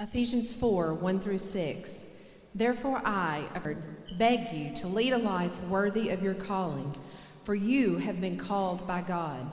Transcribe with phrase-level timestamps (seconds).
[0.00, 2.06] Ephesians 4 1 through 6.
[2.54, 3.44] Therefore, I
[4.16, 6.94] beg you to lead a life worthy of your calling,
[7.44, 9.50] for you have been called by God.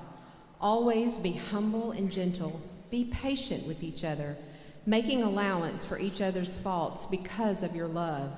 [0.61, 4.37] Always be humble and gentle, be patient with each other,
[4.85, 8.31] making allowance for each other's faults because of your love.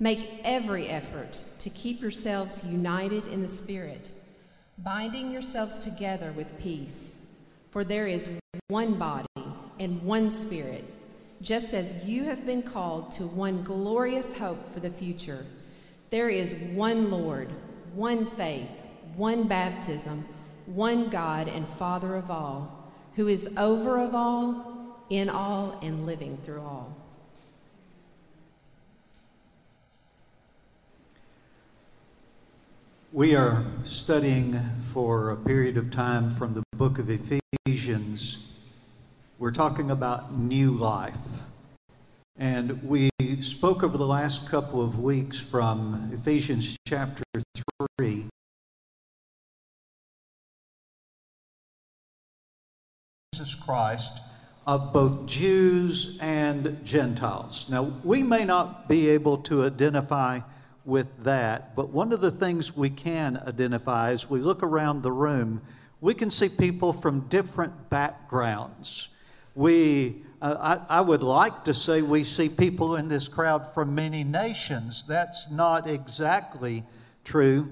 [0.00, 4.12] Make every effort to keep yourselves united in the Spirit,
[4.78, 7.16] binding yourselves together with peace.
[7.70, 8.30] For there is
[8.68, 9.26] one body
[9.78, 10.84] and one Spirit,
[11.40, 15.46] just as you have been called to one glorious hope for the future.
[16.10, 17.50] There is one Lord,
[17.94, 18.68] one faith,
[19.14, 20.26] one baptism,
[20.66, 26.38] one God and Father of all, who is over of all, in all, and living
[26.44, 26.96] through all.
[33.12, 34.60] We are studying
[34.92, 38.47] for a period of time from the book of Ephesians.
[39.40, 41.16] We're talking about new life.
[42.36, 43.08] And we
[43.38, 47.22] spoke over the last couple of weeks from Ephesians chapter
[47.98, 48.26] 3.
[53.32, 54.18] Jesus Christ
[54.66, 57.68] of both Jews and Gentiles.
[57.70, 60.40] Now, we may not be able to identify
[60.84, 65.12] with that, but one of the things we can identify as we look around the
[65.12, 65.62] room,
[66.00, 69.10] we can see people from different backgrounds.
[69.58, 73.92] We uh, I, I, would like to say we see people in this crowd from
[73.92, 75.02] many nations.
[75.02, 76.84] That's not exactly
[77.24, 77.68] true.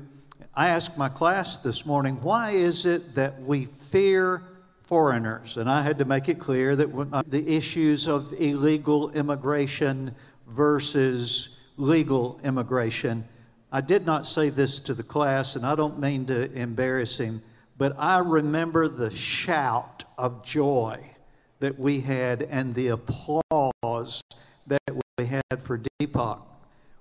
[0.52, 4.42] I asked my class this morning, why is it that we fear
[4.82, 5.58] foreigners?
[5.58, 10.12] And I had to make it clear that uh, the issues of illegal immigration
[10.48, 13.28] versus legal immigration.
[13.70, 17.42] I did not say this to the class, and I don't mean to embarrass him,
[17.78, 21.12] but I remember the shout of joy
[21.60, 24.22] that we had and the applause
[24.66, 24.80] that
[25.18, 26.40] we had for Deepak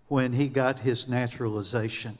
[0.08, 2.17] when he got his naturalization.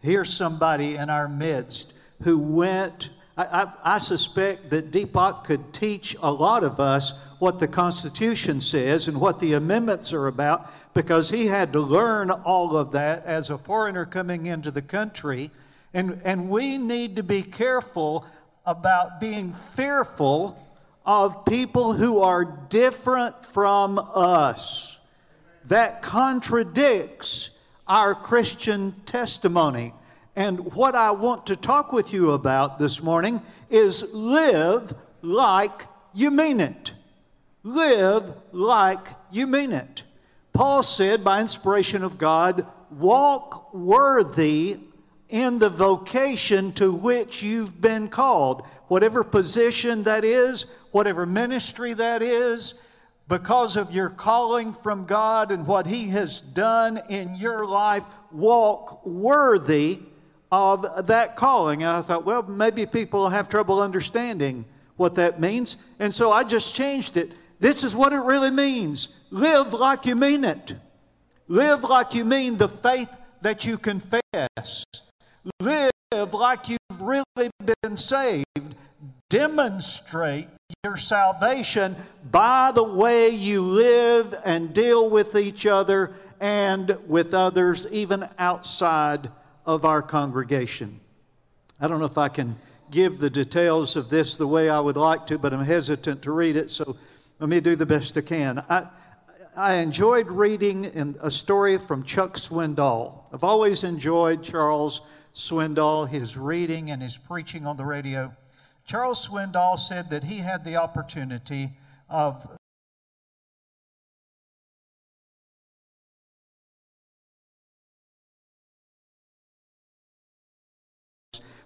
[0.00, 1.92] Here's somebody in our midst
[2.22, 3.10] who went.
[3.36, 8.60] I, I, I, suspect that Deepak could teach a lot of us what the Constitution
[8.60, 13.24] says and what the amendments are about because he had to learn all of that
[13.24, 15.50] as a foreigner coming into the country.
[15.94, 18.26] And, and we need to be careful
[18.66, 20.60] about being fearful
[21.04, 24.98] of people who are different from us.
[25.66, 27.50] That contradicts
[27.86, 29.94] our Christian testimony.
[30.34, 36.30] And what I want to talk with you about this morning is live like you
[36.30, 36.92] mean it.
[37.62, 40.02] Live like you mean it.
[40.52, 44.78] Paul said, by inspiration of God, walk worthy
[45.28, 48.62] in the vocation to which you've been called.
[48.92, 52.74] Whatever position that is, whatever ministry that is,
[53.26, 59.06] because of your calling from God and what He has done in your life, walk
[59.06, 60.00] worthy
[60.50, 61.82] of that calling.
[61.82, 64.66] And I thought, well, maybe people have trouble understanding
[64.98, 65.78] what that means.
[65.98, 67.32] And so I just changed it.
[67.60, 70.74] This is what it really means live like you mean it.
[71.48, 73.08] Live like you mean the faith
[73.40, 74.84] that you confess.
[75.60, 75.92] Live
[76.34, 77.24] like you've really
[77.82, 78.44] been saved.
[79.32, 80.46] Demonstrate
[80.84, 81.96] your salvation
[82.30, 89.30] by the way you live and deal with each other and with others, even outside
[89.64, 91.00] of our congregation.
[91.80, 92.56] I don't know if I can
[92.90, 96.30] give the details of this the way I would like to, but I'm hesitant to
[96.30, 96.94] read it, so
[97.40, 98.58] let me do the best I can.
[98.68, 98.86] I,
[99.56, 103.20] I enjoyed reading a story from Chuck Swindoll.
[103.32, 105.00] I've always enjoyed Charles
[105.32, 108.36] Swindoll, his reading and his preaching on the radio.
[108.84, 111.70] Charles Swindoll said that he had the opportunity
[112.08, 112.46] of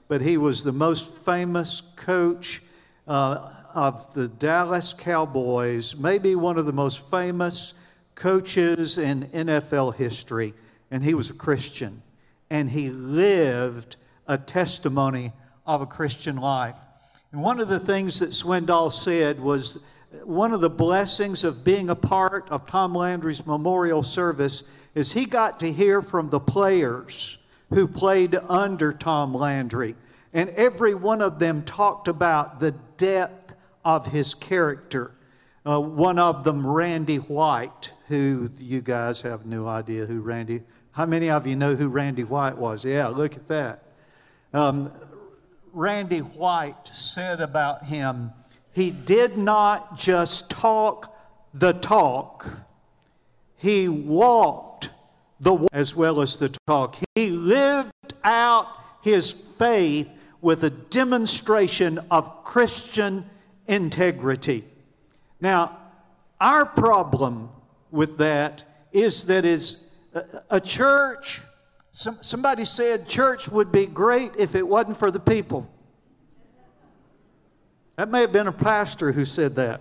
[0.09, 2.62] but he was the most famous coach
[3.09, 7.75] uh, of the Dallas Cowboys, maybe one of the most famous
[8.14, 10.55] coaches in NFL history,
[10.93, 12.02] and he was a Christian
[12.50, 13.96] and he lived
[14.26, 15.32] a testimony
[15.67, 16.76] of a Christian life.
[17.37, 19.79] And one of the things that Swindoll said was
[20.25, 24.62] one of the blessings of being a part of Tom Landry's memorial service
[24.94, 27.37] is he got to hear from the players
[27.69, 29.97] who played under Tom Landry.
[30.33, 33.53] And every one of them talked about the depth
[33.85, 35.12] of his character.
[35.67, 40.62] Uh, one of them, Randy White, who you guys have no idea who Randy
[40.93, 42.83] how many of you know who Randy White was?
[42.83, 43.83] Yeah, look at that.
[44.55, 44.91] Um,
[45.76, 48.32] Randy White said about him,
[48.73, 51.14] he did not just talk
[51.52, 52.46] the talk,
[53.58, 54.88] he walked
[55.38, 56.96] the as well as the talk.
[57.14, 58.69] He lived out
[59.02, 60.08] his faith
[60.40, 63.28] with a demonstration of Christian
[63.69, 64.64] integrity.
[65.43, 65.76] Now,
[66.40, 67.50] our problem
[67.90, 68.62] with that
[68.93, 69.84] is that it's
[70.49, 71.43] a church.
[71.96, 75.66] Some, somebody said church would be great if it wasn't for the people.
[77.96, 79.81] That may have been a pastor who said that.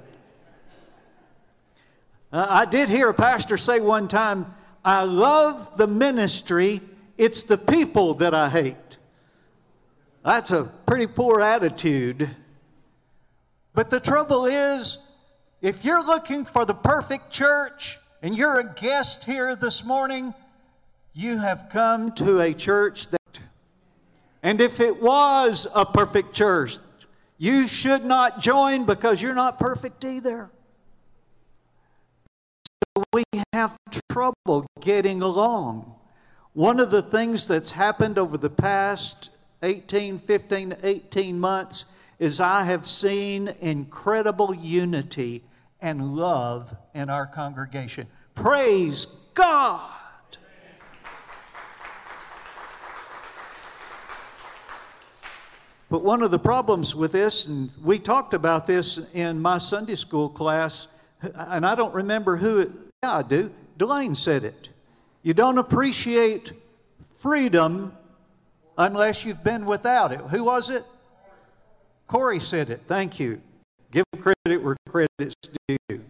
[2.31, 6.79] Uh, I did hear a pastor say one time, I love the ministry,
[7.17, 8.97] it's the people that I hate.
[10.23, 12.29] That's a pretty poor attitude.
[13.73, 14.99] But the trouble is,
[15.61, 20.33] if you're looking for the perfect church and you're a guest here this morning,
[21.15, 23.39] you have come to a church that,
[24.43, 26.77] and if it was a perfect church,
[27.37, 30.49] you should not join because you're not perfect either.
[32.97, 33.23] So we
[33.53, 33.77] have
[34.11, 35.95] trouble getting along.
[36.51, 39.29] One of the things that's happened over the past
[39.63, 41.85] 18, 15, 18 months
[42.19, 45.43] is I have seen incredible unity
[45.79, 48.07] and love in our congregation.
[48.33, 49.94] Praise God!
[55.95, 59.95] But one of the problems with this, and we talked about this in my Sunday
[59.95, 60.89] school class,
[61.21, 62.71] and I don't remember who it,
[63.01, 63.49] yeah, I do.
[63.77, 64.67] Delane said it.
[65.23, 66.51] You don't appreciate
[67.19, 67.93] freedom
[68.77, 70.19] unless you've been without it.
[70.19, 70.83] Who was it?
[72.07, 72.81] Corey said it.
[72.89, 73.41] Thank you.
[73.89, 75.35] Give credit where credit's
[75.69, 76.01] due.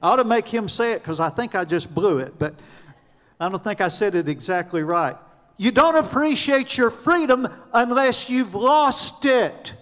[0.00, 2.54] I ought to make him say it because I think I just blew it, but
[3.40, 5.16] I don't think I said it exactly right.
[5.56, 9.72] You don't appreciate your freedom unless you've lost it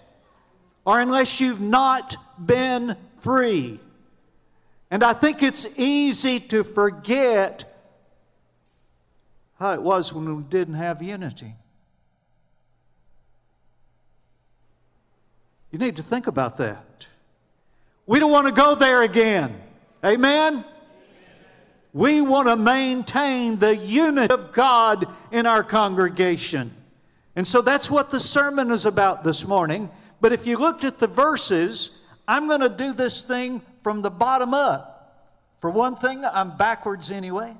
[0.85, 3.79] or unless you've not been free.
[4.89, 7.65] And I think it's easy to forget
[9.59, 11.55] how it was when we didn't have unity.
[15.71, 17.07] You need to think about that.
[18.05, 19.59] We don't want to go there again.
[20.05, 20.63] Amen?
[21.95, 26.73] We want to maintain the unity of God in our congregation.
[27.37, 29.89] And so that's what the sermon is about this morning.
[30.19, 31.97] But if you looked at the verses,
[32.27, 35.23] I'm going to do this thing from the bottom up.
[35.59, 37.55] For one thing, I'm backwards anyway.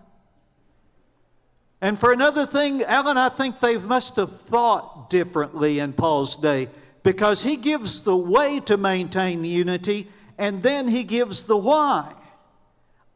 [1.79, 6.67] And for another thing, Alan, I think they must have thought differently in Paul's day
[7.03, 12.11] because he gives the way to maintain unity and then he gives the why.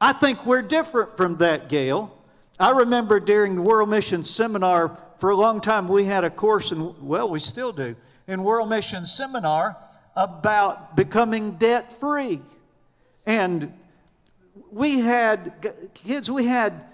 [0.01, 2.15] I think we're different from that, Gail.
[2.57, 6.71] I remember during the World Mission Seminar, for a long time, we had a course,
[6.71, 9.75] and well, we still do, in World Mission Seminar
[10.15, 12.41] about becoming debt free.
[13.25, 13.73] And
[14.71, 16.85] we had, kids, we had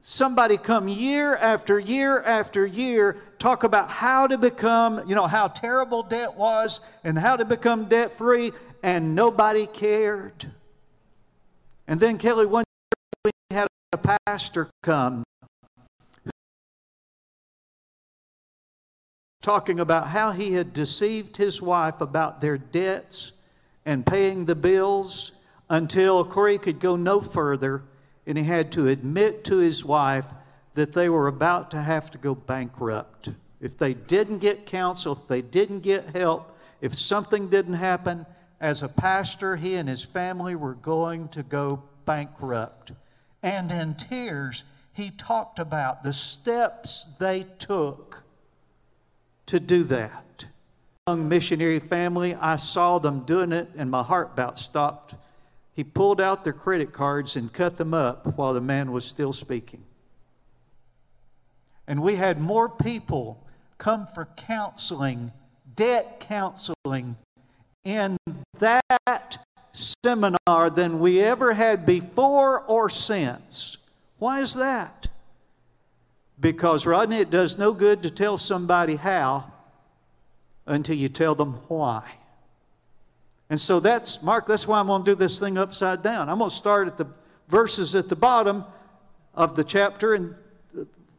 [0.00, 5.46] somebody come year after year after year talk about how to become, you know, how
[5.46, 8.52] terrible debt was and how to become debt free,
[8.82, 10.50] and nobody cared.
[11.86, 12.64] And then, Kelly, one
[13.24, 15.24] year we had a pastor come
[19.42, 23.32] talking about how he had deceived his wife about their debts
[23.84, 25.32] and paying the bills
[25.68, 27.82] until Corey could go no further
[28.26, 30.26] and he had to admit to his wife
[30.74, 33.30] that they were about to have to go bankrupt.
[33.60, 38.24] If they didn't get counsel, if they didn't get help, if something didn't happen,
[38.62, 42.92] as a pastor, he and his family were going to go bankrupt.
[43.42, 44.64] And in tears,
[44.94, 48.22] he talked about the steps they took
[49.44, 50.46] to do that.
[51.06, 55.14] Young missionary family, I saw them doing it, and my heart about stopped
[55.74, 59.32] he pulled out their credit cards and cut them up while the man was still
[59.32, 59.82] speaking.
[61.86, 63.44] And we had more people
[63.78, 65.32] come for counseling,
[65.74, 67.16] debt counseling,
[67.84, 68.16] in
[68.62, 69.38] that
[69.72, 73.78] seminar than we ever had before or since.
[74.18, 75.08] Why is that?
[76.38, 79.52] Because, Rodney, it does no good to tell somebody how
[80.66, 82.02] until you tell them why.
[83.50, 86.28] And so that's, Mark, that's why I'm going to do this thing upside down.
[86.28, 87.06] I'm going to start at the
[87.48, 88.64] verses at the bottom
[89.34, 90.34] of the chapter and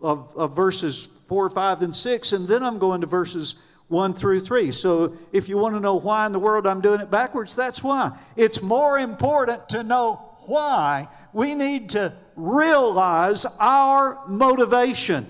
[0.01, 3.55] of, of verses 4, 5, and 6, and then I'm going to verses
[3.89, 4.71] 1 through 3.
[4.71, 7.83] So if you want to know why in the world I'm doing it backwards, that's
[7.83, 8.17] why.
[8.35, 11.07] It's more important to know why.
[11.31, 15.27] We need to realize our motivation.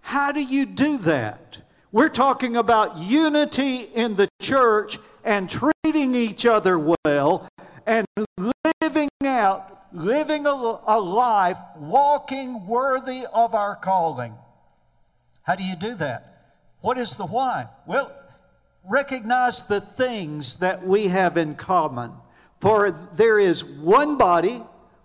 [0.00, 1.58] How do you do that?
[1.92, 7.48] We're talking about unity in the church and treating each other well
[7.86, 8.06] and
[8.82, 14.34] living out living a, a life walking worthy of our calling.
[15.42, 16.39] How do you do that?
[16.80, 17.66] What is the why?
[17.86, 18.12] Well,
[18.88, 22.12] recognize the things that we have in common.
[22.60, 24.62] For there is one body,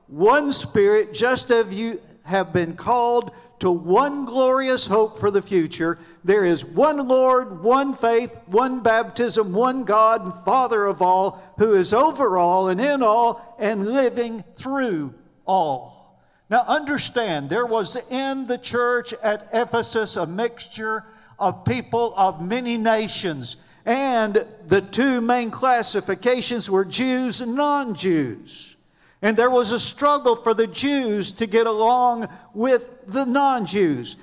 [0.07, 5.97] one spirit, just as you have been called to one glorious hope for the future.
[6.23, 11.73] There is one Lord, one faith, one baptism, one God and Father of all, who
[11.73, 15.13] is over all and in all and living through
[15.45, 16.19] all.
[16.49, 21.05] Now understand, there was in the church at Ephesus a mixture
[21.39, 23.57] of people of many nations.
[23.85, 28.75] And the two main classifications were Jews and non Jews.
[29.21, 34.15] And there was a struggle for the Jews to get along with the non Jews.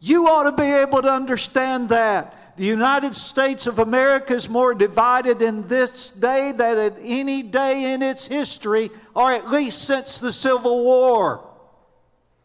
[0.00, 2.34] You ought to be able to understand that.
[2.56, 7.92] The United States of America is more divided in this day than at any day
[7.92, 11.46] in its history, or at least since the Civil War.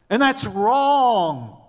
[0.09, 1.60] And that's wrong.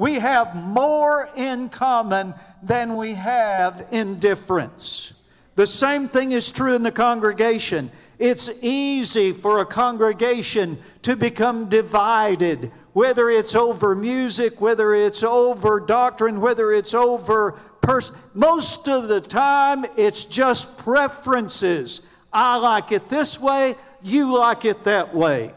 [0.00, 5.12] We have more in common than we have in difference.
[5.56, 7.90] The same thing is true in the congregation.
[8.18, 15.78] It's easy for a congregation to become divided, whether it's over music, whether it's over
[15.80, 17.52] doctrine, whether it's over
[17.82, 18.16] person.
[18.32, 22.00] Most of the time, it's just preferences.
[22.32, 25.52] I like it this way, you like it that way.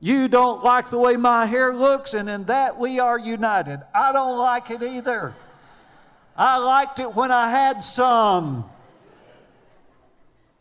[0.00, 3.82] You don't like the way my hair looks, and in that we are united.
[3.94, 5.34] I don't like it either.
[6.34, 8.64] I liked it when I had some.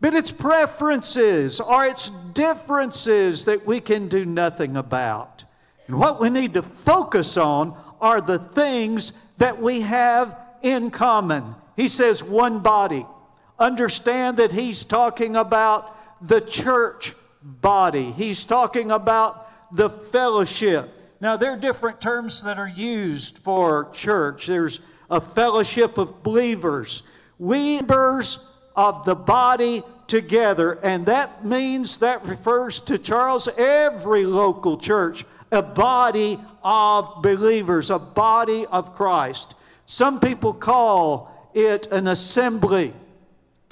[0.01, 5.45] But it's preferences or it's differences that we can do nothing about.
[5.87, 11.55] And what we need to focus on are the things that we have in common.
[11.75, 13.05] He says, one body.
[13.57, 20.91] Understand that he's talking about the church body, he's talking about the fellowship.
[21.21, 24.47] Now, there are different terms that are used for church.
[24.47, 24.79] There's
[25.09, 27.03] a fellowship of believers.
[27.37, 28.39] We members
[28.75, 35.61] of the body together, and that means that refers to Charles, every local church, a
[35.61, 39.55] body of believers, a body of Christ.
[39.85, 42.93] Some people call it an assembly,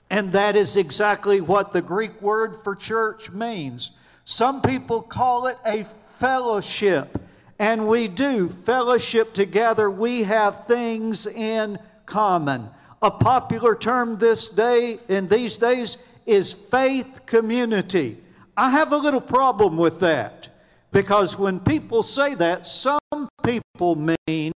[0.10, 3.92] and that is exactly what the Greek word for church means.
[4.24, 5.86] Some people call it a
[6.20, 7.18] fellowship.
[7.60, 9.90] And we do fellowship together.
[9.90, 12.70] We have things in common.
[13.02, 18.18] A popular term this day, in these days, is faith community.
[18.56, 20.50] I have a little problem with that
[20.92, 23.00] because when people say that, some
[23.44, 23.96] people
[24.28, 24.52] mean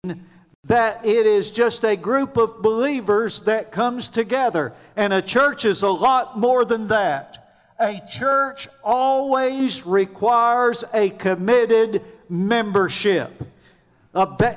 [0.66, 4.74] that it is just a group of believers that comes together.
[4.96, 7.36] And a church is a lot more than that.
[7.80, 13.32] A church always requires a committed membership.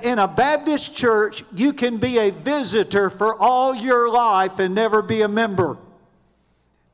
[0.02, 5.02] In a Baptist church, you can be a visitor for all your life and never
[5.02, 5.76] be a member.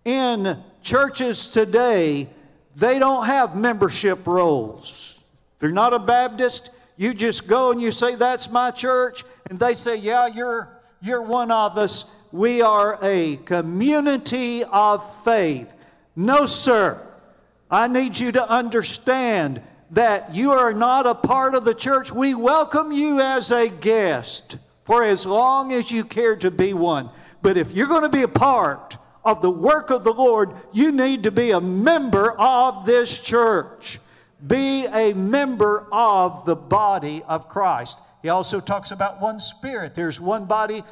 [0.04, 2.28] In churches today,
[2.76, 5.18] they don't have membership rolls.
[5.56, 9.24] If you're not a Baptist, you just go and you say, That's my church.
[9.48, 10.68] And they say, Yeah, you're,
[11.00, 12.04] you're one of us.
[12.30, 15.72] We are a community of faith.
[16.14, 17.00] No, sir.
[17.70, 19.62] I need you to understand
[19.92, 24.58] that you are not a part of the church, we welcome you as a guest
[24.84, 27.10] for as long as you care to be one.
[27.40, 30.92] But if you're going to be a part of the work of the Lord, you
[30.92, 34.00] need to be a member of this church.
[34.46, 37.98] Be a member of the body of Christ.
[38.22, 39.94] He also talks about one spirit.
[39.94, 40.84] There's one body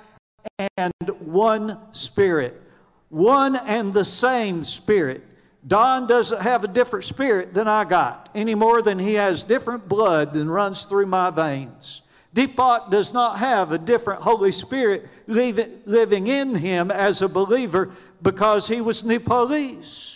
[0.76, 2.60] and one spirit.
[3.08, 5.24] One and the same spirit.
[5.66, 9.88] Don doesn't have a different spirit than I got, any more than he has different
[9.88, 12.02] blood than runs through my veins.
[12.34, 17.90] Deepak does not have a different Holy Spirit living in him as a believer
[18.22, 20.15] because he was Nepalese.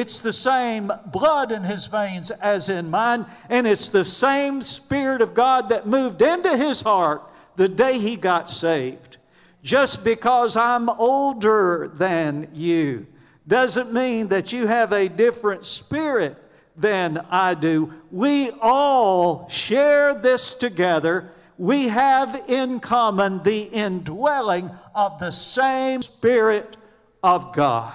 [0.00, 5.20] It's the same blood in his veins as in mine, and it's the same Spirit
[5.20, 7.22] of God that moved into his heart
[7.56, 9.18] the day he got saved.
[9.62, 13.08] Just because I'm older than you
[13.46, 16.34] doesn't mean that you have a different spirit
[16.78, 17.92] than I do.
[18.10, 21.30] We all share this together.
[21.58, 26.78] We have in common the indwelling of the same Spirit
[27.22, 27.92] of God.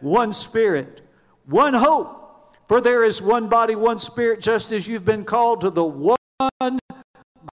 [0.00, 1.02] One Spirit,
[1.46, 2.20] one hope.
[2.68, 6.78] For there is one body, one Spirit, just as you've been called to the one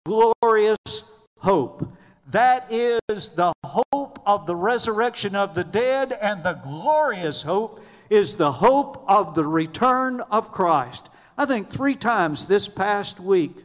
[0.05, 1.03] glorious
[1.39, 1.91] hope.
[2.27, 8.35] That is the hope of the resurrection of the dead and the glorious hope is
[8.35, 11.09] the hope of the return of Christ.
[11.37, 13.55] I think three times this past week,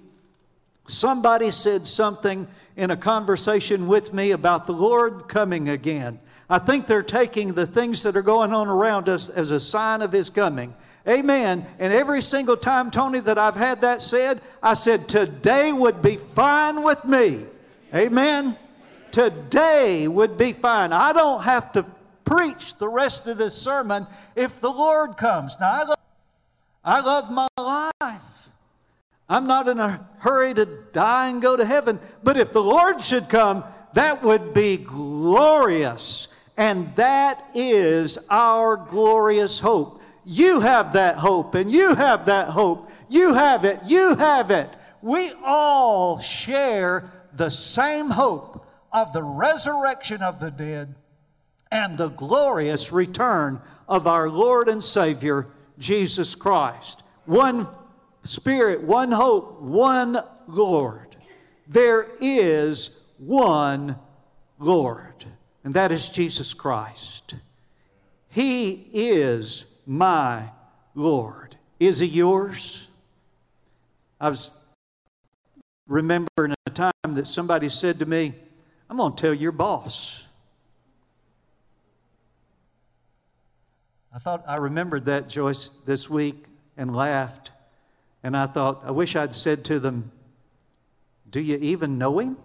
[0.88, 6.18] somebody said something in a conversation with me about the Lord coming again.
[6.48, 10.02] I think they're taking the things that are going on around us as a sign
[10.02, 10.74] of His coming.
[11.08, 11.66] Amen.
[11.78, 16.16] And every single time, Tony, that I've had that said, I said, today would be
[16.16, 17.44] fine with me.
[17.94, 18.56] Amen.
[19.12, 20.92] Today would be fine.
[20.92, 21.84] I don't have to
[22.24, 25.58] preach the rest of this sermon if the Lord comes.
[25.60, 25.98] Now, I love,
[26.84, 28.20] I love my life.
[29.28, 33.00] I'm not in a hurry to die and go to heaven, but if the Lord
[33.00, 36.28] should come, that would be glorious.
[36.56, 40.00] And that is our glorious hope.
[40.24, 42.90] You have that hope, and you have that hope.
[43.08, 43.80] You have it.
[43.86, 44.70] You have it.
[45.02, 50.94] We all share the same hope of the resurrection of the dead
[51.70, 55.48] and the glorious return of our Lord and Savior,
[55.78, 57.02] Jesus Christ.
[57.26, 57.68] One
[58.22, 61.16] Spirit, one hope, one Lord.
[61.68, 63.96] There is one
[64.58, 65.05] Lord,
[65.66, 67.34] and that is Jesus Christ.
[68.28, 70.50] He is my
[70.94, 71.56] Lord.
[71.80, 72.86] Is He yours?
[74.20, 74.54] I was
[75.88, 78.32] remembering a time that somebody said to me,
[78.88, 80.28] I'm going to tell your boss.
[84.14, 86.44] I thought I remembered that, Joyce, this week
[86.76, 87.50] and laughed.
[88.22, 90.12] And I thought, I wish I'd said to them,
[91.28, 92.36] Do you even know him?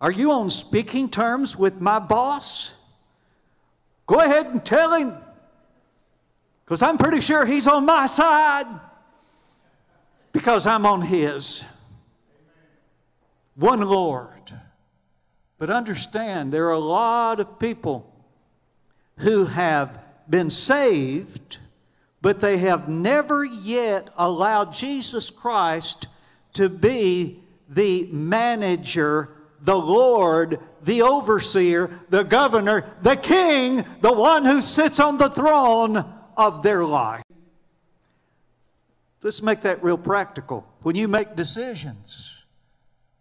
[0.00, 2.74] Are you on speaking terms with my boss?
[4.06, 5.16] Go ahead and tell him,
[6.64, 8.66] because I'm pretty sure he's on my side,
[10.32, 11.64] because I'm on his.
[13.54, 14.52] One Lord.
[15.58, 18.12] But understand, there are a lot of people
[19.18, 19.98] who have
[20.28, 21.58] been saved,
[22.20, 26.08] but they have never yet allowed Jesus Christ
[26.54, 29.30] to be the manager,
[29.64, 36.04] the Lord, the overseer, the governor, the king, the one who sits on the throne
[36.36, 37.24] of their life.
[39.22, 40.66] Let's make that real practical.
[40.82, 42.44] When you make decisions,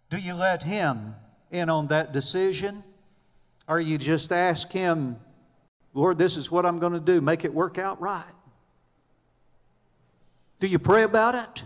[0.10, 1.16] do you let Him
[1.50, 2.84] in on that decision?
[3.70, 5.18] Or you just ask Him
[5.96, 7.22] Lord, this is what I'm going to do.
[7.22, 8.26] Make it work out right.
[10.60, 11.64] Do you pray about it?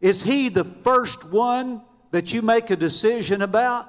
[0.00, 3.88] Is He the first one that you make a decision about?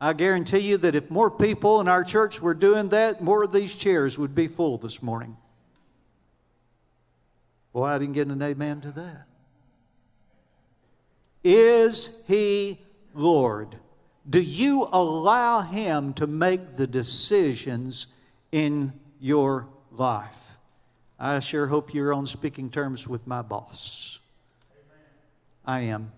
[0.00, 3.52] I guarantee you that if more people in our church were doing that, more of
[3.52, 5.36] these chairs would be full this morning.
[7.72, 9.26] Boy, I didn't get an amen to that.
[11.42, 12.80] Is He
[13.14, 13.76] Lord?
[14.28, 18.06] Do you allow Him to make the decisions
[18.54, 20.28] in your life.
[21.18, 24.20] I sure hope you're on speaking terms with my boss.
[24.70, 25.08] Amen.
[25.64, 26.12] I am.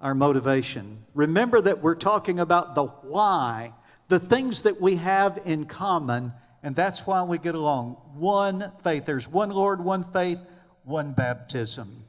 [0.00, 1.04] Our motivation.
[1.14, 3.72] Remember that we're talking about the why,
[4.08, 6.32] the things that we have in common,
[6.62, 7.96] and that's why we get along.
[8.14, 9.06] One faith.
[9.06, 10.38] There's one Lord, one faith,
[10.84, 12.04] one baptism.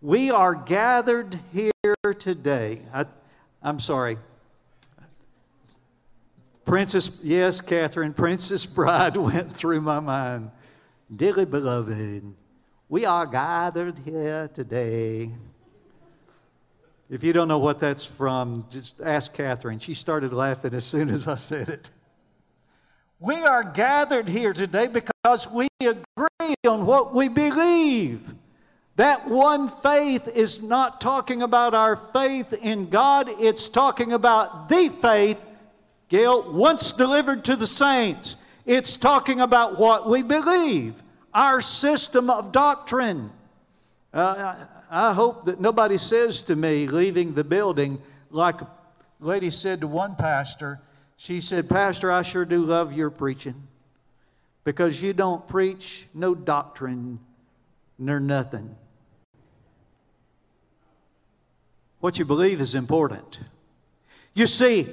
[0.00, 2.80] We are gathered here today.
[2.92, 3.06] I,
[3.62, 4.18] am sorry.
[6.66, 10.50] Princess, yes, Catherine, Princess Bride went through my mind.
[11.14, 12.34] Dearly beloved,
[12.88, 15.30] we are gathered here today.
[17.08, 19.78] If you don't know what that's from, just ask Catherine.
[19.78, 21.90] She started laughing as soon as I said it.
[23.20, 28.22] We are gathered here today because we agree on what we believe.
[28.96, 34.92] That one faith is not talking about our faith in God, it's talking about the
[35.00, 35.38] faith
[36.08, 40.94] Gail, once delivered to the saints, it's talking about what we believe,
[41.34, 43.30] our system of doctrine.
[44.14, 48.68] Uh, I hope that nobody says to me leaving the building, like a
[49.20, 50.80] lady said to one pastor,
[51.16, 53.66] she said, Pastor, I sure do love your preaching
[54.64, 57.18] because you don't preach no doctrine
[57.98, 58.76] nor nothing.
[62.00, 63.40] What you believe is important.
[64.34, 64.88] You see,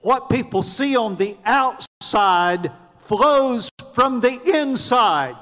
[0.00, 5.36] what people see on the outside flows from the inside.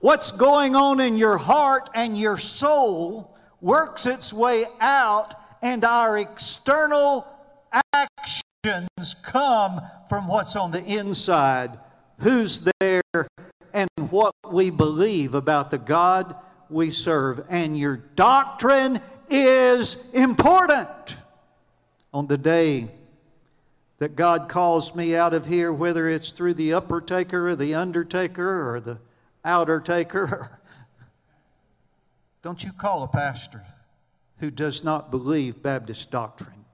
[0.00, 6.18] What's going on in your heart and your soul works its way out, and our
[6.18, 7.26] external
[7.92, 11.78] actions come from what's on the inside.
[12.20, 13.02] Who's there
[13.72, 16.34] and what we believe about the God
[16.70, 17.44] we serve.
[17.48, 21.16] And your doctrine is important.
[22.12, 22.88] On the day
[23.98, 27.74] that God calls me out of here, whether it's through the upper taker or the
[27.74, 28.98] undertaker or the
[29.44, 30.58] outer taker.
[32.46, 33.60] Don't you call a pastor
[34.38, 36.64] who does not believe Baptist doctrine.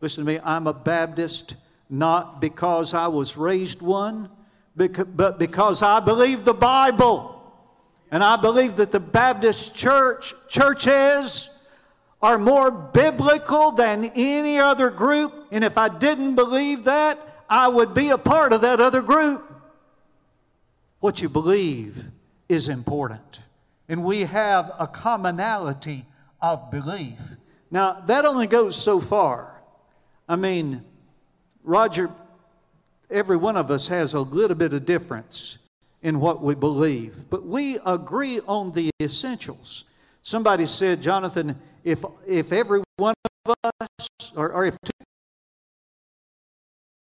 [0.00, 1.56] Listen to me, I'm a Baptist
[1.90, 4.30] not because I was raised one,
[4.74, 7.44] but because I believe the Bible.
[8.10, 11.50] And I believe that the Baptist church, churches,
[12.22, 15.48] are more biblical than any other group.
[15.50, 17.18] And if I didn't believe that,
[17.50, 19.44] I would be a part of that other group.
[21.00, 22.02] What you believe
[22.48, 23.40] is important.
[23.88, 26.06] And we have a commonality
[26.40, 27.18] of belief.
[27.70, 29.62] Now, that only goes so far.
[30.28, 30.84] I mean,
[31.62, 32.10] Roger,
[33.10, 35.58] every one of us has a little bit of difference
[36.02, 39.84] in what we believe, but we agree on the essentials.
[40.22, 43.14] Somebody said, Jonathan, if, if every one
[43.46, 44.90] of us, or, or if two,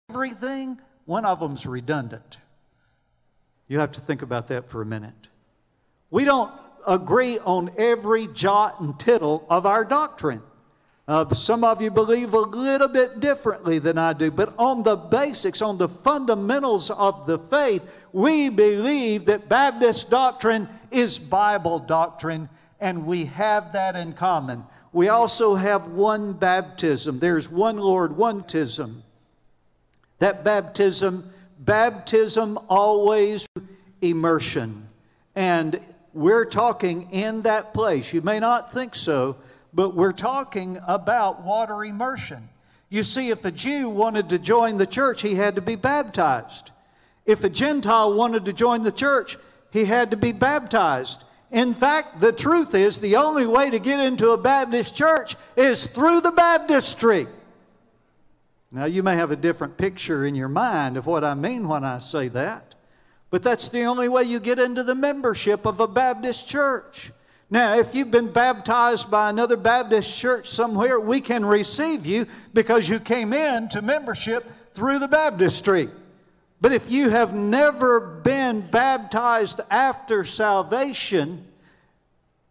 [0.09, 2.37] everything, one of them's redundant.
[3.67, 5.29] You have to think about that for a minute.
[6.09, 6.51] We don't
[6.87, 10.41] agree on every jot and tittle of our doctrine.
[11.07, 14.95] Uh, some of you believe a little bit differently than I do, but on the
[14.95, 17.81] basics, on the fundamentals of the faith,
[18.13, 22.47] we believe that Baptist doctrine is Bible doctrine,
[22.79, 24.63] and we have that in common.
[24.93, 27.19] We also have one baptism.
[27.19, 29.01] There's one Lord, one tism.
[30.19, 33.47] That baptism, baptism always
[34.01, 34.87] immersion.
[35.35, 35.79] And
[36.13, 38.13] we're talking in that place.
[38.13, 39.37] You may not think so,
[39.73, 42.49] but we're talking about water immersion.
[42.89, 46.71] You see, if a Jew wanted to join the church, he had to be baptized.
[47.25, 49.37] If a Gentile wanted to join the church,
[49.71, 51.23] he had to be baptized.
[51.51, 55.87] In fact, the truth is the only way to get into a Baptist church is
[55.87, 57.27] through the baptistry.
[58.71, 61.83] Now, you may have a different picture in your mind of what I mean when
[61.83, 62.70] I say that,
[63.31, 67.11] but that's the only way you get into the membership of a Baptist church.
[67.49, 72.87] Now, if you've been baptized by another Baptist church somewhere, we can receive you because
[72.87, 75.89] you came in to membership through the baptistry.
[76.61, 81.45] But if you have never been baptized after salvation,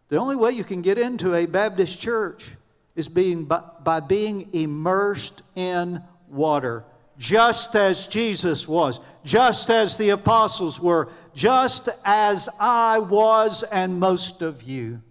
[0.09, 2.49] the only way you can get into a Baptist church
[2.95, 6.83] is being by, by being immersed in water,
[7.17, 14.41] just as Jesus was, just as the apostles were, just as I was and most
[14.41, 15.01] of you.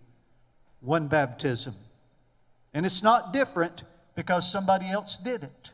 [0.81, 1.75] One baptism.
[2.75, 3.85] And it's not different
[4.15, 5.71] because somebody else did it.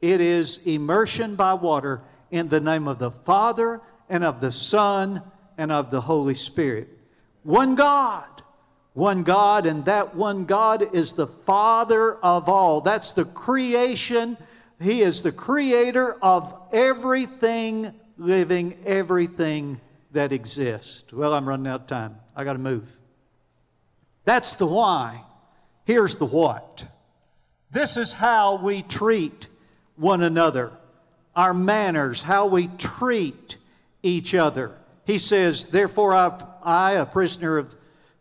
[0.00, 2.00] It is immersion by water
[2.30, 5.22] in the name of the Father and of the Son
[5.58, 6.88] and of the Holy Spirit.
[7.42, 8.24] One God.
[8.94, 12.80] One God, and that one God is the Father of all.
[12.80, 14.36] That's the creation.
[14.80, 19.80] He is the creator of everything living everything
[20.12, 21.12] that exists.
[21.12, 22.16] Well, I'm running out of time.
[22.36, 22.88] I got to move.
[24.24, 25.22] That's the why.
[25.84, 26.84] Here's the what.
[27.70, 29.46] This is how we treat
[29.96, 30.72] one another,
[31.34, 33.56] our manners, how we treat
[34.02, 34.76] each other.
[35.04, 37.74] He says, Therefore, I, I a prisoner of,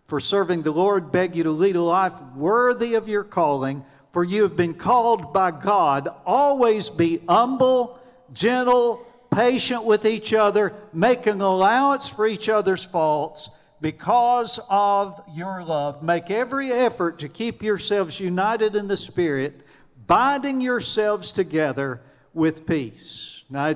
[0.08, 4.24] for serving the Lord, beg you to lead a life worthy of your calling, for
[4.24, 6.08] you have been called by God.
[6.26, 8.00] Always be humble,
[8.34, 13.50] gentle, patient with each other, making allowance for each other's faults
[13.82, 16.04] because of your love.
[16.04, 19.62] Make every effort to keep yourselves united in the Spirit,
[20.08, 22.02] binding yourselves together
[22.34, 23.43] with peace.
[23.50, 23.74] Now,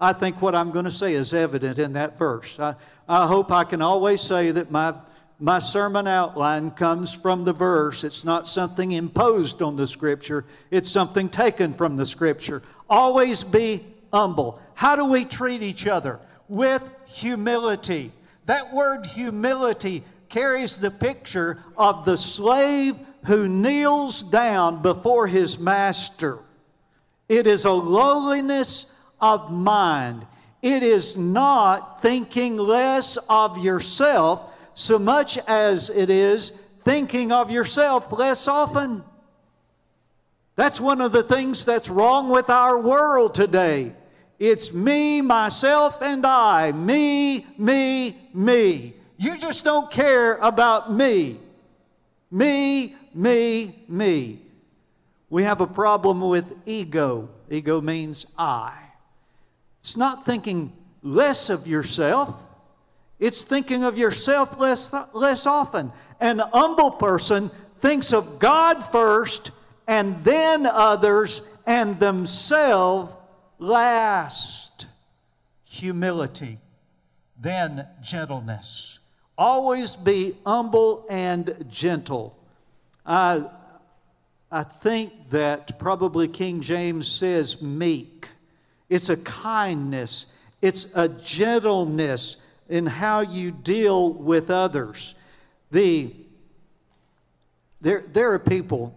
[0.00, 2.58] I think what I'm going to say is evident in that verse.
[2.58, 2.74] I,
[3.08, 4.94] I hope I can always say that my,
[5.38, 8.04] my sermon outline comes from the verse.
[8.04, 12.62] It's not something imposed on the Scripture, it's something taken from the Scripture.
[12.88, 14.60] Always be humble.
[14.74, 16.20] How do we treat each other?
[16.48, 18.12] With humility.
[18.46, 26.38] That word humility carries the picture of the slave who kneels down before his master.
[27.28, 28.86] It is a lowliness
[29.20, 30.26] of mind.
[30.62, 36.50] It is not thinking less of yourself so much as it is
[36.84, 39.02] thinking of yourself less often.
[40.54, 43.94] That's one of the things that's wrong with our world today.
[44.38, 46.72] It's me, myself, and I.
[46.72, 48.92] Me, me, me.
[49.16, 51.38] You just don't care about me.
[52.30, 54.42] Me, me, me.
[55.30, 57.30] We have a problem with ego.
[57.50, 58.76] Ego means I.
[59.80, 60.70] It's not thinking
[61.02, 62.34] less of yourself,
[63.18, 65.92] it's thinking of yourself less, less often.
[66.20, 67.50] An humble person
[67.80, 69.50] thinks of God first
[69.86, 73.14] and then others and themselves
[73.58, 74.86] last.
[75.64, 76.58] Humility,
[77.40, 78.98] then gentleness.
[79.38, 82.38] Always be humble and gentle.
[83.04, 83.44] I,
[84.50, 88.28] I think that probably King James says meek.
[88.88, 90.26] It's a kindness,
[90.62, 92.36] it's a gentleness
[92.68, 95.14] in how you deal with others.
[95.70, 96.14] The,
[97.80, 98.96] there, there are people,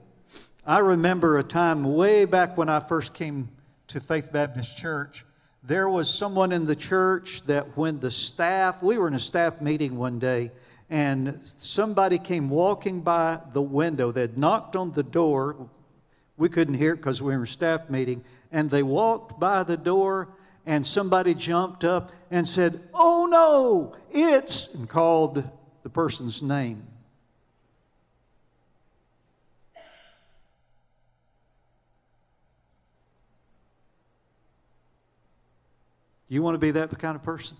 [0.65, 3.49] I remember a time way back when I first came
[3.87, 5.25] to Faith Baptist Church.
[5.63, 9.61] There was someone in the church that when the staff, we were in a staff
[9.61, 10.51] meeting one day,
[10.89, 14.11] and somebody came walking by the window.
[14.11, 15.69] They knocked on the door.
[16.37, 18.23] We couldn't hear it because we were in a staff meeting.
[18.51, 20.29] And they walked by the door,
[20.65, 25.43] and somebody jumped up and said, Oh no, it's, and called
[25.83, 26.85] the person's name.
[36.29, 37.57] You want to be that kind of person?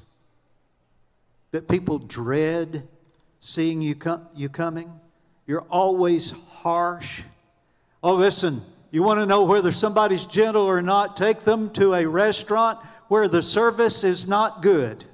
[1.52, 2.88] That people dread
[3.40, 4.94] seeing you, com- you coming?
[5.48, 7.24] You're always harsh.
[8.04, 11.16] Oh, listen, you want to know whether somebody's gentle or not?
[11.16, 15.06] Take them to a restaurant where the service is not good.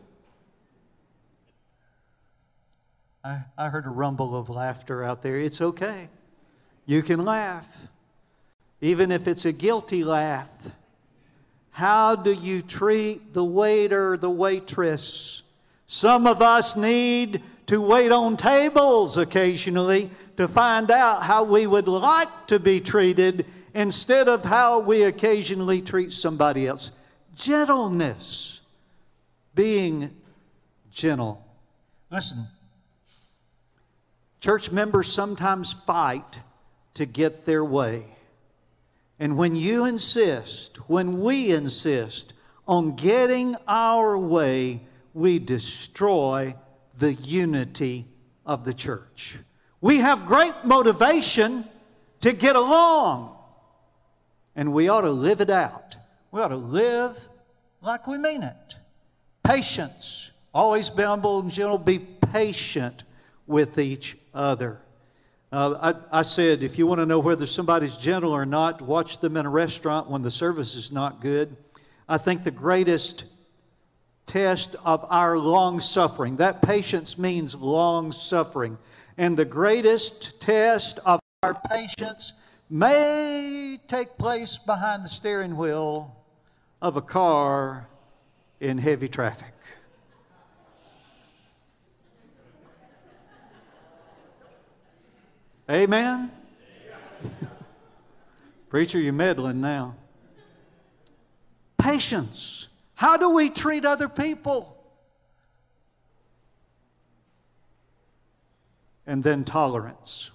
[3.23, 5.39] I, I heard a rumble of laughter out there.
[5.39, 6.09] It's okay.
[6.85, 7.67] You can laugh,
[8.81, 10.49] even if it's a guilty laugh.
[11.71, 15.41] How do you treat the waiter, the waitress?
[15.87, 21.87] Some of us need to wait on tables occasionally to find out how we would
[21.87, 26.91] like to be treated instead of how we occasionally treat somebody else.
[27.35, 28.61] Gentleness,
[29.53, 30.15] being
[30.91, 31.45] gentle.
[32.09, 32.47] Listen,
[34.39, 36.39] church members sometimes fight
[36.93, 38.05] to get their way.
[39.19, 42.33] And when you insist, when we insist
[42.67, 44.81] on getting our way,
[45.13, 46.55] we destroy
[46.97, 48.07] the unity
[48.45, 49.37] of the church.
[49.81, 51.65] We have great motivation
[52.21, 53.34] to get along,
[54.55, 55.95] and we ought to live it out.
[56.31, 57.17] We ought to live
[57.81, 58.75] like we mean it.
[59.43, 60.31] Patience.
[60.53, 61.77] Always be humble and gentle.
[61.77, 63.03] Be patient
[63.47, 64.79] with each other.
[65.51, 69.19] Uh, I, I, said, if you want to know whether somebody's gentle or not, watch
[69.19, 71.55] them in a restaurant when the service is not good.
[72.09, 73.25] I think the greatest
[74.25, 78.77] test of our long suffering, that patience means long suffering.
[79.17, 82.33] And the greatest test of our patience
[82.69, 86.15] may take place behind the steering wheel
[86.81, 87.87] of a car
[88.59, 89.53] in heavy traffic.
[95.69, 96.31] Amen?
[98.69, 99.95] Preacher, you're meddling now.
[101.77, 102.67] Patience.
[102.93, 104.77] How do we treat other people?
[109.07, 110.31] And then tolerance.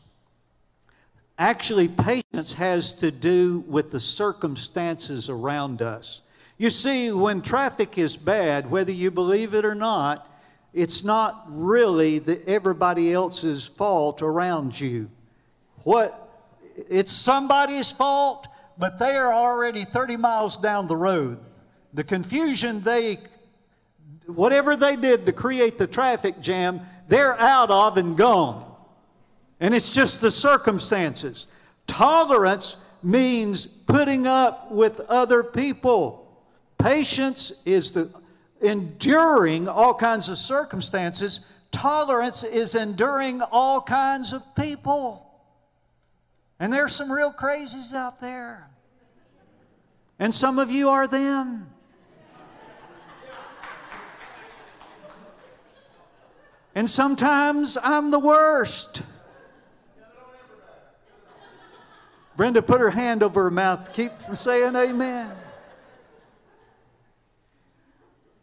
[1.40, 6.20] Actually, patience has to do with the circumstances around us.
[6.58, 10.30] You see, when traffic is bad, whether you believe it or not,
[10.74, 15.10] it's not really the, everybody else's fault around you.
[15.82, 16.28] What
[16.76, 21.38] it's somebody's fault, but they are already 30 miles down the road.
[21.94, 23.18] The confusion they
[24.26, 28.69] whatever they did to create the traffic jam, they're out of and gone.
[29.60, 31.46] And it's just the circumstances.
[31.86, 36.26] Tolerance means putting up with other people.
[36.78, 38.10] Patience is the
[38.62, 41.40] enduring all kinds of circumstances.
[41.70, 45.26] Tolerance is enduring all kinds of people.
[46.58, 48.68] And there's some real crazies out there.
[50.18, 51.70] And some of you are them.
[56.74, 59.02] And sometimes I'm the worst.
[62.40, 65.30] Brenda put her hand over her mouth, keep from saying amen.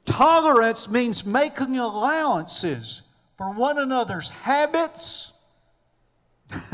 [0.06, 3.02] Tolerance means making allowances
[3.40, 5.34] for one another's habits,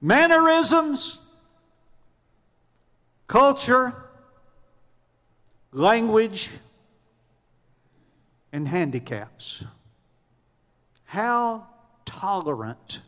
[0.00, 1.18] mannerisms,
[3.26, 3.94] culture,
[5.70, 6.48] language,
[8.54, 9.64] and handicaps.
[11.04, 11.66] How
[12.06, 13.00] tolerant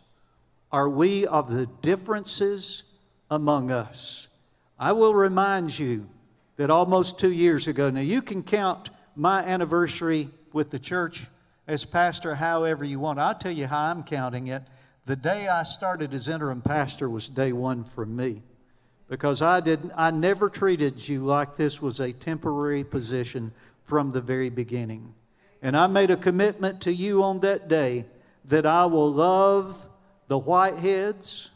[0.72, 2.84] are we of the differences
[3.30, 4.28] among us?
[4.78, 6.08] I will remind you
[6.56, 11.26] that almost two years ago, now you can count my anniversary with the church
[11.66, 13.18] as pastor however you want.
[13.18, 14.62] I'll tell you how I'm counting it.
[15.06, 18.42] The day I started as interim pastor was day one for me
[19.08, 23.52] because I didn't, I never treated you like this was a temporary position
[23.84, 25.14] from the very beginning.
[25.60, 28.06] And I made a commitment to you on that day
[28.46, 29.84] that I will love
[30.32, 31.50] the whiteheads,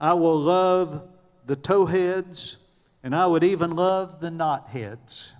[0.00, 1.06] I will love
[1.44, 2.56] the towheads,
[3.02, 5.30] and I would even love the knotheads.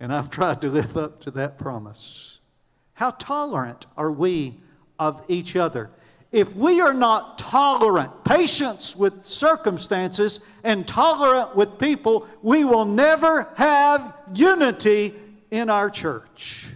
[0.00, 2.38] And I've tried to live up to that promise.
[2.94, 4.58] How tolerant are we
[4.98, 5.90] of each other?
[6.32, 13.48] if we are not tolerant, patience with circumstances, and tolerant with people, we will never
[13.54, 15.14] have unity
[15.52, 16.74] in our church.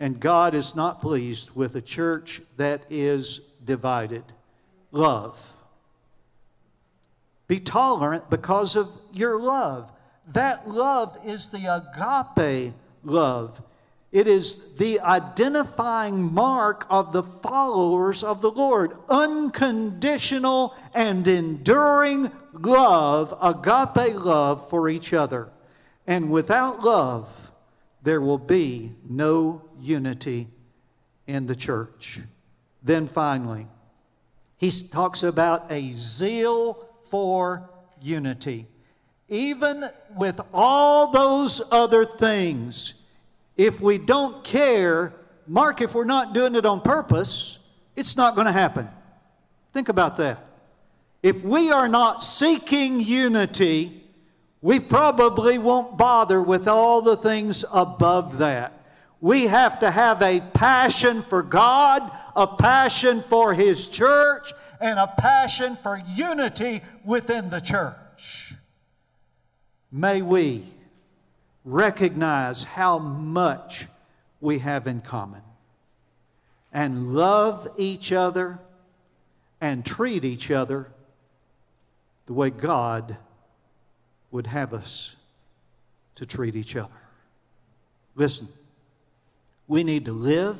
[0.00, 4.24] And God is not pleased with a church that is divided.
[4.90, 5.54] Love.
[7.46, 9.90] Be tolerant because of your love.
[10.32, 12.72] That love is the agape
[13.04, 13.62] love.
[14.10, 18.92] It is the identifying mark of the followers of the Lord.
[19.08, 25.50] Unconditional and enduring love, agape love for each other.
[26.06, 27.28] And without love,
[28.04, 30.48] there will be no unity
[31.26, 32.20] in the church.
[32.82, 33.66] Then finally,
[34.56, 37.68] he talks about a zeal for
[38.00, 38.66] unity.
[39.28, 39.84] Even
[40.16, 42.94] with all those other things,
[43.56, 45.12] if we don't care,
[45.46, 47.58] Mark, if we're not doing it on purpose,
[47.96, 48.88] it's not going to happen.
[49.72, 50.44] Think about that.
[51.22, 54.02] If we are not seeking unity,
[54.60, 58.83] we probably won't bother with all the things above that.
[59.24, 65.06] We have to have a passion for God, a passion for His church, and a
[65.06, 68.52] passion for unity within the church.
[69.90, 70.64] May we
[71.64, 73.86] recognize how much
[74.42, 75.40] we have in common
[76.70, 78.58] and love each other
[79.58, 80.88] and treat each other
[82.26, 83.16] the way God
[84.30, 85.16] would have us
[86.16, 86.92] to treat each other.
[88.16, 88.48] Listen,
[89.66, 90.58] we need to live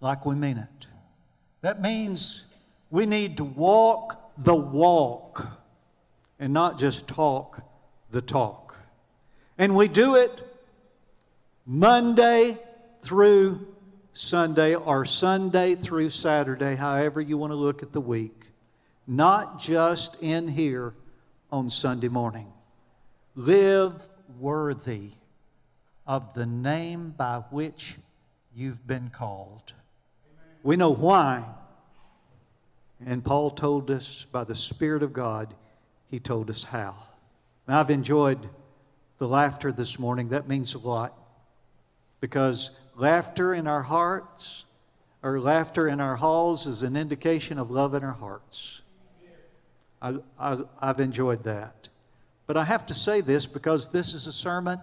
[0.00, 0.86] like we mean it.
[1.60, 2.44] That means
[2.90, 5.46] we need to walk the walk
[6.38, 7.62] and not just talk
[8.10, 8.76] the talk.
[9.58, 10.46] And we do it
[11.66, 12.58] Monday
[13.02, 13.66] through
[14.12, 18.46] Sunday or Sunday through Saturday, however you want to look at the week,
[19.06, 20.94] not just in here
[21.52, 22.52] on Sunday morning.
[23.36, 23.94] Live
[24.38, 25.10] worthy
[26.10, 27.94] of the name by which
[28.52, 29.72] you've been called.
[30.64, 31.44] We know why.
[33.06, 35.54] And Paul told us by the Spirit of God,
[36.08, 36.96] he told us how.
[37.68, 38.48] Now, I've enjoyed
[39.18, 41.16] the laughter this morning, that means a lot.
[42.18, 44.64] Because laughter in our hearts
[45.22, 48.82] or laughter in our halls is an indication of love in our hearts.
[50.02, 51.88] I, I, I've enjoyed that.
[52.48, 54.80] But I have to say this because this is a sermon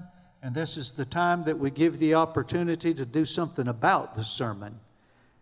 [0.48, 4.24] and this is the time that we give the opportunity to do something about the
[4.24, 4.80] sermon.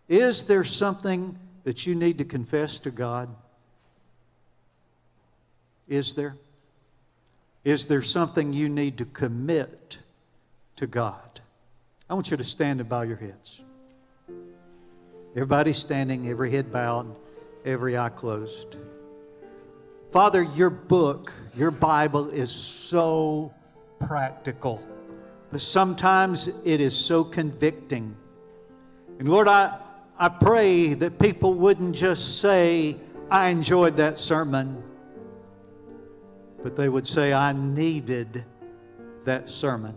[0.09, 3.29] Is there something that you need to confess to God?
[5.87, 6.35] Is there?
[7.63, 9.99] Is there something you need to commit
[10.77, 11.39] to God?
[12.09, 13.63] I want you to stand and bow your heads.
[15.35, 17.15] Everybody standing, every head bowed,
[17.63, 18.75] every eye closed.
[20.11, 23.53] Father, your book, your Bible is so
[23.99, 24.81] practical,
[25.55, 28.13] but sometimes it is so convicting.
[29.19, 29.79] And Lord, I,
[30.19, 32.97] I pray that people wouldn't just say,
[33.31, 34.83] I enjoyed that sermon
[36.61, 38.43] but they would say, I needed
[39.23, 39.95] that sermon.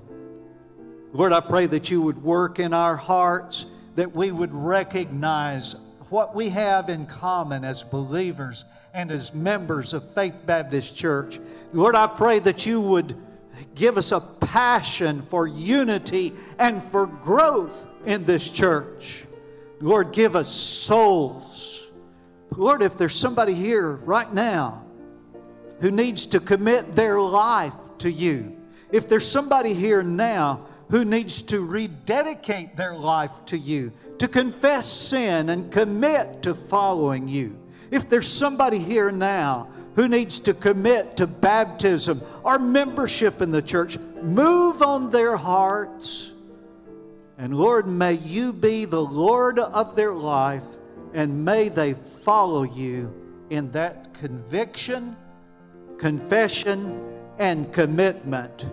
[1.13, 3.67] Lord, I pray that you would work in our hearts,
[3.97, 5.75] that we would recognize
[6.09, 11.41] what we have in common as believers and as members of Faith Baptist Church.
[11.73, 13.17] Lord, I pray that you would
[13.75, 19.25] give us a passion for unity and for growth in this church.
[19.81, 21.89] Lord, give us souls.
[22.57, 24.85] Lord, if there's somebody here right now
[25.81, 28.57] who needs to commit their life to you,
[28.91, 34.91] if there's somebody here now who needs to rededicate their life to you, to confess
[34.91, 37.57] sin and commit to following you,
[37.91, 39.69] if there's somebody here now
[39.99, 46.31] who needs to commit to baptism or membership in the church, move on their hearts.
[47.37, 50.63] And Lord, may you be the Lord of their life
[51.15, 53.13] and may they follow you
[53.51, 55.17] in that conviction
[55.99, 57.03] confession,
[57.39, 58.67] and commitment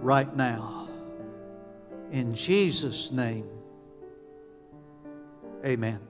[0.00, 0.88] right now.
[2.12, 3.48] In Jesus' name,
[5.64, 6.09] amen.